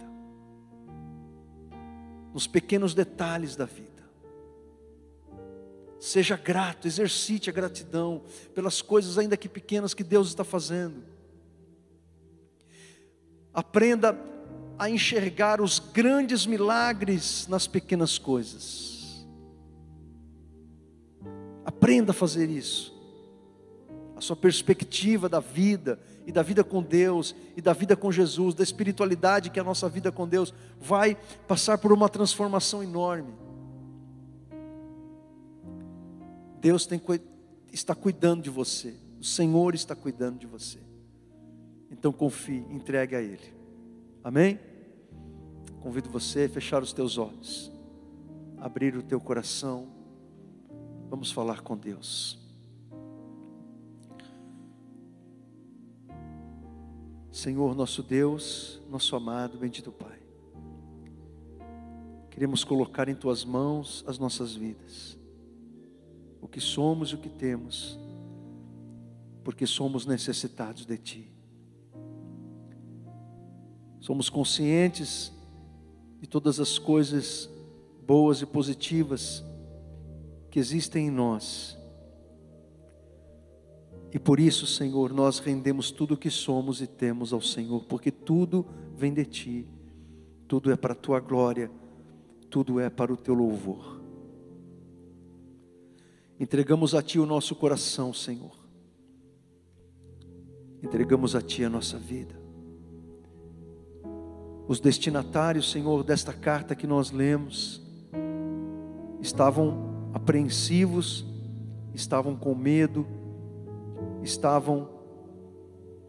[2.33, 3.91] nos pequenos detalhes da vida.
[5.99, 8.23] Seja grato, exercite a gratidão
[8.55, 11.05] pelas coisas, ainda que pequenas, que Deus está fazendo.
[13.53, 14.19] Aprenda
[14.79, 19.27] a enxergar os grandes milagres nas pequenas coisas.
[21.67, 22.99] Aprenda a fazer isso.
[24.17, 26.01] A sua perspectiva da vida
[26.31, 29.65] e da vida com Deus e da vida com Jesus, da espiritualidade que é a
[29.65, 31.17] nossa vida com Deus, vai
[31.49, 33.35] passar por uma transformação enorme.
[36.61, 37.03] Deus tem,
[37.73, 40.79] está cuidando de você, o Senhor está cuidando de você.
[41.91, 43.53] Então confie, entregue a Ele.
[44.23, 44.61] Amém?
[45.81, 47.73] Convido você a fechar os teus olhos,
[48.57, 49.89] abrir o teu coração.
[51.09, 52.40] Vamos falar com Deus.
[57.41, 60.21] Senhor, nosso Deus, nosso amado, bendito Pai.
[62.31, 65.17] Queremos colocar em tuas mãos as nossas vidas
[66.39, 67.99] o que somos e o que temos,
[69.43, 71.33] porque somos necessitados de Ti.
[74.01, 75.33] Somos conscientes
[76.21, 77.49] de todas as coisas
[78.07, 79.43] boas e positivas
[80.51, 81.80] que existem em nós.
[84.13, 88.11] E por isso, Senhor, nós rendemos tudo o que somos e temos ao Senhor, porque
[88.11, 89.67] tudo vem de Ti,
[90.49, 91.71] tudo é para a Tua glória,
[92.49, 94.01] tudo é para o Teu louvor.
[96.41, 98.59] Entregamos a Ti o nosso coração, Senhor.
[100.83, 102.41] Entregamos a Ti a nossa vida.
[104.67, 107.83] Os destinatários, Senhor, desta carta que nós lemos,
[109.21, 111.27] estavam apreensivos,
[111.95, 113.07] estavam com medo,
[114.23, 114.89] estavam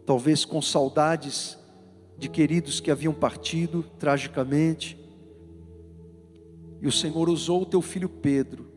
[0.06, 1.58] talvez com saudades
[2.18, 5.00] de queridos que haviam partido tragicamente.
[6.82, 8.68] E o Senhor usou o teu filho Pedro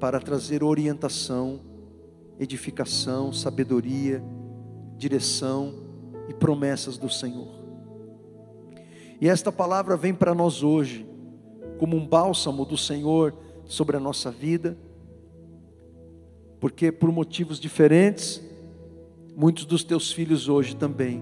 [0.00, 1.60] para trazer orientação,
[2.38, 4.22] edificação, sabedoria,
[4.96, 5.74] direção
[6.28, 7.62] e promessas do Senhor.
[9.20, 11.06] E esta palavra vem para nós hoje,
[11.78, 13.32] como um bálsamo do Senhor
[13.64, 14.76] sobre a nossa vida,
[16.62, 18.40] porque por motivos diferentes,
[19.34, 21.20] muitos dos teus filhos hoje também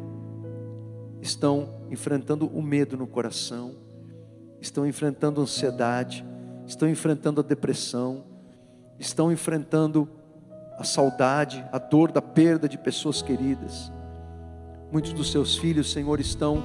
[1.23, 3.75] estão enfrentando o medo no coração,
[4.61, 6.23] estão enfrentando ansiedade,
[6.67, 8.23] estão enfrentando a depressão,
[8.99, 10.07] estão enfrentando
[10.79, 13.91] a saudade, a dor da perda de pessoas queridas.
[14.93, 16.63] Muitos dos seus filhos, Senhor, estão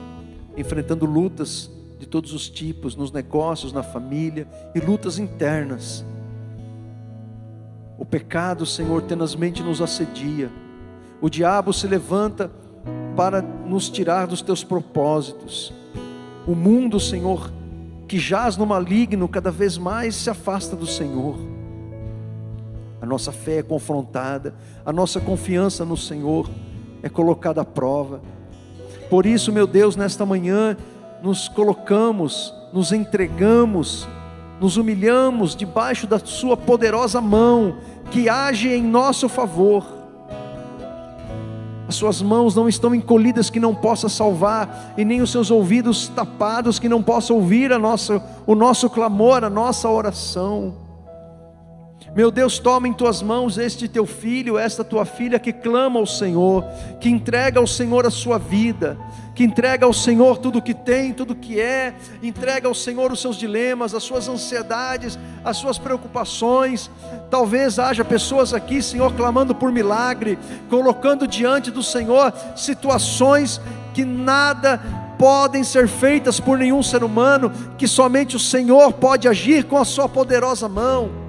[0.58, 4.46] enfrentando lutas de todos os tipos, nos negócios, na família
[4.76, 6.04] e lutas internas.
[8.06, 10.50] O pecado, Senhor, tenazmente nos assedia.
[11.20, 12.52] O diabo se levanta
[13.18, 15.74] para nos tirar dos teus propósitos.
[16.46, 17.52] O mundo, Senhor,
[18.08, 21.56] que jaz no maligno, cada vez mais se afasta do Senhor
[23.06, 26.50] a nossa fé é confrontada, a nossa confiança no Senhor
[27.04, 28.20] é colocada à prova.
[29.12, 30.76] Por isso, meu Deus, nesta manhã,
[31.22, 34.08] nos colocamos, nos entregamos,
[34.60, 37.78] nos humilhamos debaixo da Sua poderosa mão,
[38.12, 39.86] que age em nosso favor.
[41.88, 46.08] As suas mãos não estão encolhidas que não possa salvar, e nem os seus ouvidos
[46.08, 50.85] tapados que não possam ouvir a nossa, o nosso clamor, a nossa oração.
[52.14, 56.06] Meu Deus, toma em tuas mãos este teu filho, esta tua filha que clama ao
[56.06, 56.64] Senhor,
[57.00, 58.98] que entrega ao Senhor a sua vida,
[59.34, 63.12] que entrega ao Senhor tudo o que tem, tudo o que é, entrega ao Senhor
[63.12, 66.92] os seus dilemas, as suas ansiedades, as suas preocupações.
[67.30, 70.38] Talvez haja pessoas aqui, Senhor, clamando por milagre,
[70.70, 73.60] colocando diante do Senhor situações
[73.94, 74.80] que nada
[75.18, 79.86] podem ser feitas por nenhum ser humano, que somente o Senhor pode agir com a
[79.86, 81.25] sua poderosa mão.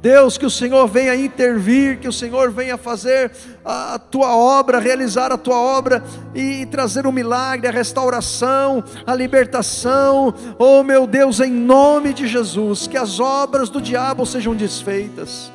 [0.00, 3.30] Deus, que o Senhor venha intervir, que o Senhor venha fazer
[3.64, 6.02] a tua obra, realizar a tua obra
[6.34, 10.34] e trazer o um milagre, a restauração, a libertação.
[10.58, 15.52] Oh meu Deus, em nome de Jesus, que as obras do diabo sejam desfeitas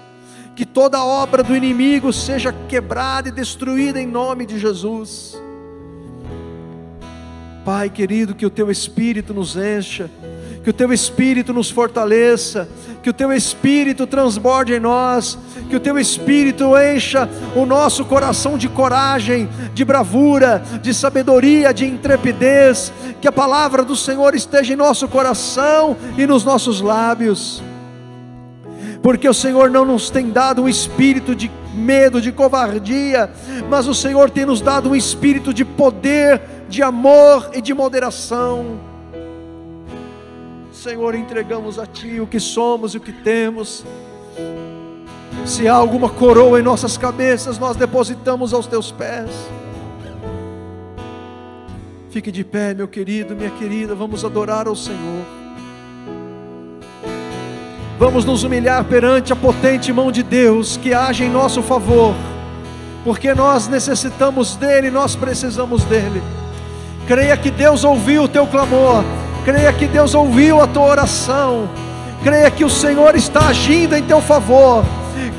[0.56, 5.38] que toda obra do inimigo seja quebrada e destruída em nome de Jesus.
[7.66, 10.10] Pai querido, que o teu espírito nos encha,
[10.66, 12.68] que o teu espírito nos fortaleça,
[13.04, 15.38] que o teu espírito transborde em nós,
[15.70, 21.86] que o teu espírito encha o nosso coração de coragem, de bravura, de sabedoria, de
[21.86, 22.92] intrepidez,
[23.22, 27.62] que a palavra do Senhor esteja em nosso coração e nos nossos lábios.
[29.04, 33.30] Porque o Senhor não nos tem dado um espírito de medo, de covardia,
[33.70, 38.85] mas o Senhor tem nos dado um espírito de poder, de amor e de moderação.
[40.86, 43.84] Senhor, entregamos a Ti o que somos e o que temos.
[45.44, 49.32] Se há alguma coroa em nossas cabeças, nós depositamos aos Teus pés.
[52.12, 55.26] Fique de pé, meu querido, minha querida, vamos adorar ao Senhor.
[57.98, 62.14] Vamos nos humilhar perante a potente mão de Deus que age em nosso favor,
[63.04, 66.22] porque nós necessitamos dEle, nós precisamos dEle.
[67.08, 69.04] Creia que Deus ouviu o teu clamor,
[69.46, 71.70] creia que Deus ouviu a tua oração,
[72.24, 74.84] creia que o Senhor está agindo em teu favor,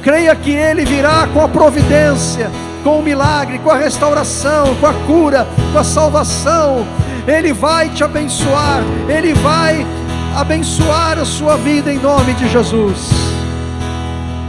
[0.01, 2.49] creia que Ele virá com a providência,
[2.85, 6.87] com o milagre, com a restauração, com a cura, com a salvação.
[7.27, 9.85] Ele vai te abençoar, Ele vai
[10.37, 13.11] abençoar a sua vida em nome de Jesus.